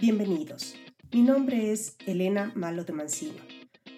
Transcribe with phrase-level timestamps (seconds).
[0.00, 0.76] Bienvenidos.
[1.10, 3.42] Mi nombre es Elena Malo de Mancino.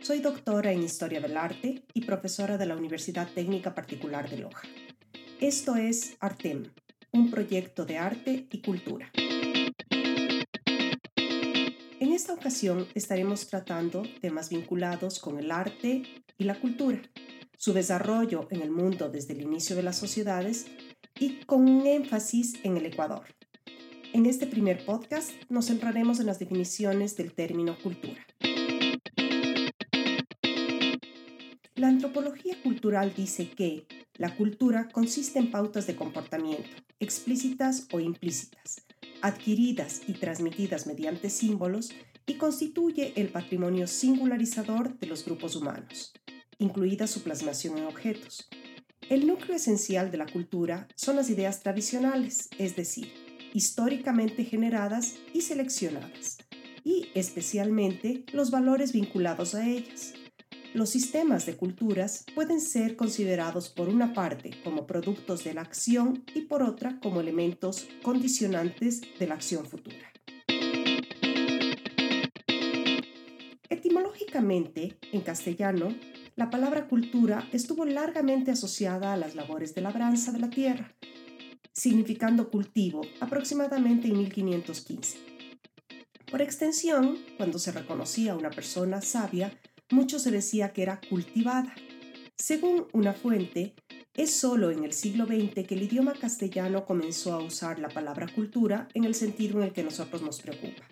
[0.01, 4.67] Soy doctora en Historia del Arte y profesora de la Universidad Técnica Particular de Loja.
[5.43, 6.71] Esto es Artem,
[7.13, 9.13] un proyecto de arte y cultura.
[12.01, 16.05] En esta ocasión estaremos tratando temas vinculados con el arte
[16.39, 17.03] y la cultura,
[17.59, 20.65] su desarrollo en el mundo desde el inicio de las sociedades
[21.19, 23.27] y con un énfasis en el Ecuador.
[24.13, 28.27] En este primer podcast nos centraremos en las definiciones del término cultura.
[31.77, 38.83] La antropología cultural dice que la cultura consiste en pautas de comportamiento, explícitas o implícitas,
[39.23, 41.93] adquiridas y transmitidas mediante símbolos
[42.27, 46.13] y constituye el patrimonio singularizador de los grupos humanos,
[46.59, 48.49] incluida su plasmación en objetos.
[49.09, 53.13] El núcleo esencial de la cultura son las ideas tradicionales, es decir,
[53.53, 56.39] históricamente generadas y seleccionadas,
[56.85, 60.15] y especialmente los valores vinculados a ellas.
[60.73, 66.25] Los sistemas de culturas pueden ser considerados por una parte como productos de la acción
[66.33, 70.13] y por otra como elementos condicionantes de la acción futura.
[73.69, 75.93] Etimológicamente, en castellano,
[76.37, 80.95] la palabra cultura estuvo largamente asociada a las labores de labranza de la tierra,
[81.81, 85.17] significando cultivo aproximadamente en 1515.
[86.31, 89.59] Por extensión, cuando se reconocía a una persona sabia,
[89.91, 91.75] mucho se decía que era cultivada.
[92.37, 93.75] Según una fuente,
[94.15, 98.27] es solo en el siglo XX que el idioma castellano comenzó a usar la palabra
[98.29, 100.85] cultura en el sentido en el que nosotros nos preocupa,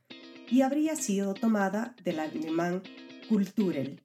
[0.50, 2.83] y habría sido tomada del alemán
[3.28, 4.00] Kulturel.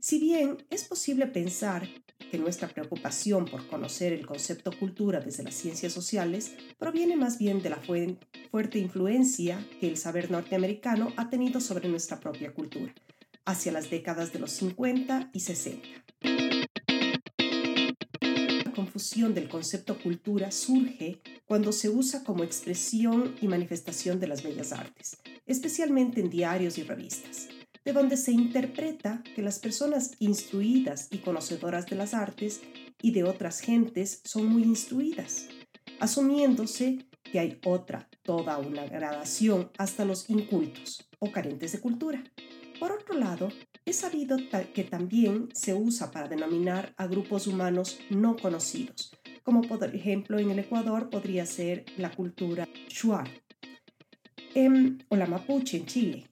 [0.00, 1.86] Si bien es posible pensar
[2.30, 7.62] que nuestra preocupación por conocer el concepto cultura desde las ciencias sociales proviene más bien
[7.62, 12.94] de la fuerte influencia que el saber norteamericano ha tenido sobre nuestra propia cultura,
[13.44, 15.88] hacia las décadas de los 50 y 60.
[18.64, 24.42] La confusión del concepto cultura surge cuando se usa como expresión y manifestación de las
[24.42, 27.48] bellas artes, especialmente en diarios y revistas
[27.84, 32.62] de donde se interpreta que las personas instruidas y conocedoras de las artes
[33.02, 35.48] y de otras gentes son muy instruidas,
[36.00, 42.24] asumiéndose que hay otra, toda una gradación hasta los incultos o carentes de cultura.
[42.80, 43.48] Por otro lado,
[43.84, 44.38] es sabido
[44.72, 50.50] que también se usa para denominar a grupos humanos no conocidos, como por ejemplo en
[50.50, 53.28] el Ecuador podría ser la cultura Shuar
[54.54, 56.30] em, o la mapuche en Chile,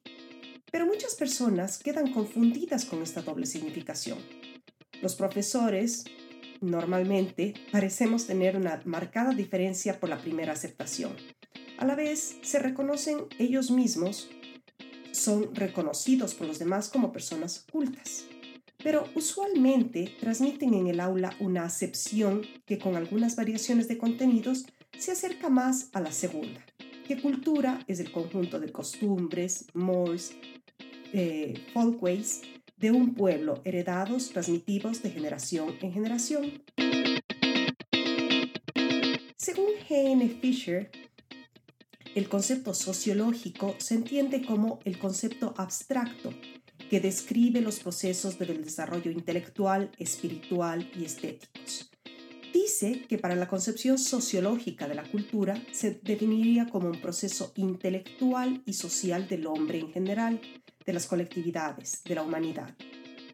[0.73, 4.19] pero muchas personas quedan confundidas con esta doble significación.
[5.03, 6.05] Los profesores
[6.63, 11.13] normalmente parecemos tener una marcada diferencia por la primera aceptación.
[11.77, 14.31] A la vez, se reconocen ellos mismos,
[15.11, 18.25] son reconocidos por los demás como personas cultas,
[18.83, 24.65] pero usualmente transmiten en el aula una acepción que con algunas variaciones de contenidos
[24.97, 26.65] se acerca más a la segunda,
[27.07, 30.37] que cultura es el conjunto de costumbres, mores,
[31.13, 32.43] eh, folkways
[32.79, 36.63] de un pueblo heredados, transmitidos de generación en generación.
[39.37, 40.29] Según G.N.
[40.41, 40.91] Fisher,
[42.15, 46.33] el concepto sociológico se entiende como el concepto abstracto
[46.91, 51.92] que describe los procesos del desarrollo intelectual, espiritual y estéticos.
[52.63, 58.63] Dice que para la concepción sociológica de la cultura se definiría como un proceso intelectual
[58.65, 60.41] y social del hombre en general,
[60.87, 62.73] de las colectividades, de la humanidad.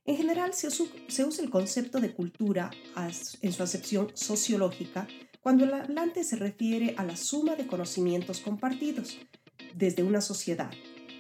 [0.07, 2.71] En general se, usa el concepto de cultura
[3.43, 5.07] en su acepción sociológica
[5.43, 9.19] cuando el hablante se refiere a la suma de conocimientos compartidos
[9.75, 10.71] desde una sociedad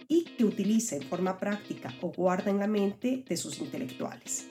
[0.08, 4.46] y que utiliza en forma práctica o guarda en la mente de sus intelectuales.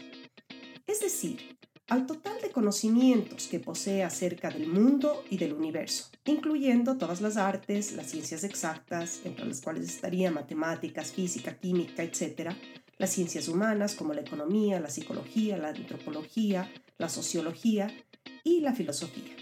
[0.86, 1.58] Es decir,
[1.90, 7.92] al total conocimientos que posee acerca del mundo y del universo, incluyendo todas las artes,
[7.92, 12.50] las ciencias exactas, entre las cuales estarían matemáticas, física, química, etc.,
[12.98, 16.68] las ciencias humanas como la economía, la psicología, la antropología,
[16.98, 17.96] la sociología
[18.44, 19.36] y la filosofía.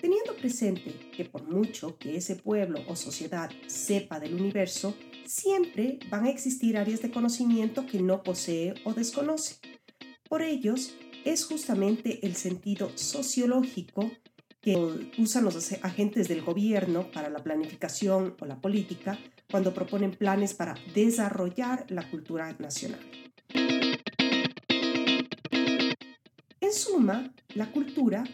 [0.00, 4.94] Teniendo presente que por mucho que ese pueblo o sociedad sepa del universo,
[5.26, 9.56] siempre van a existir áreas de conocimiento que no posee o desconoce.
[10.30, 14.10] Por ellos, es justamente el sentido sociológico
[14.60, 14.76] que
[15.18, 19.18] usan los agentes del gobierno para la planificación o la política
[19.50, 23.00] cuando proponen planes para desarrollar la cultura nacional.
[26.60, 28.24] En suma, la cultura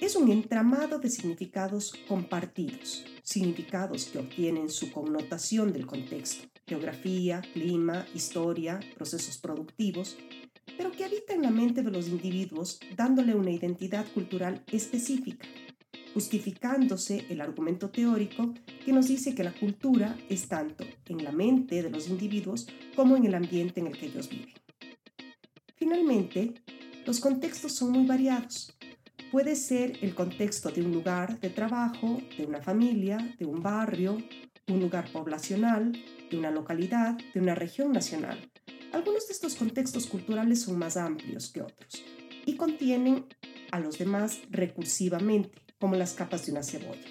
[0.00, 8.06] es un entramado de significados compartidos, significados que obtienen su connotación del contexto, geografía, clima,
[8.14, 10.16] historia, procesos productivos,
[10.80, 15.46] pero que habita en la mente de los individuos dándole una identidad cultural específica,
[16.14, 21.82] justificándose el argumento teórico que nos dice que la cultura es tanto en la mente
[21.82, 22.66] de los individuos
[22.96, 24.54] como en el ambiente en el que ellos viven.
[25.76, 26.54] Finalmente,
[27.04, 28.74] los contextos son muy variados.
[29.30, 34.16] Puede ser el contexto de un lugar de trabajo, de una familia, de un barrio,
[34.68, 35.92] un lugar poblacional,
[36.30, 38.38] de una localidad, de una región nacional.
[38.92, 42.02] Algunos de estos contextos culturales son más amplios que otros
[42.44, 43.26] y contienen
[43.70, 47.06] a los demás recursivamente, como las capas de una cebolla.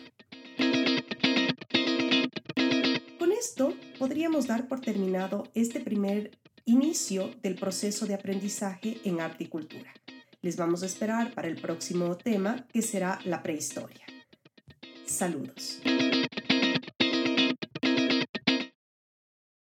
[3.17, 6.31] Con esto podríamos dar por terminado este primer
[6.65, 9.93] inicio del proceso de aprendizaje en arte y cultura.
[10.41, 14.05] Les vamos a esperar para el próximo tema que será la prehistoria.
[15.05, 15.81] Saludos.